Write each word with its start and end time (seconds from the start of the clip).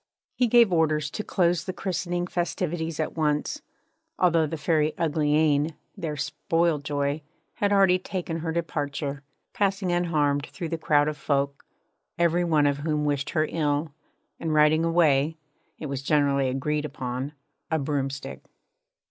He 0.33 0.47
gave 0.47 0.73
orders 0.73 1.11
to 1.11 1.23
close 1.23 1.63
the 1.65 1.73
christening 1.73 2.25
festivities 2.25 2.99
at 2.99 3.15
once, 3.15 3.61
although 4.17 4.47
the 4.47 4.57
Fairy 4.57 4.93
Uglyane, 4.97 5.75
their 5.95 6.17
spoil 6.17 6.79
joy, 6.79 7.21
had 7.57 7.71
already 7.71 7.99
taken 7.99 8.37
her 8.37 8.51
departure; 8.51 9.21
passing 9.53 9.91
unharmed 9.91 10.47
through 10.47 10.69
the 10.69 10.79
crowd 10.79 11.07
of 11.07 11.17
folk, 11.17 11.67
every 12.17 12.43
one 12.43 12.65
of 12.65 12.77
whom 12.79 13.05
wished 13.05 13.29
her 13.29 13.45
ill, 13.51 13.93
and 14.39 14.55
riding 14.55 14.83
away 14.83 15.37
it 15.77 15.85
was 15.85 16.01
generally 16.01 16.49
agreed 16.49 16.83
upon 16.83 17.33
a 17.69 17.77
broomstick. 17.77 18.41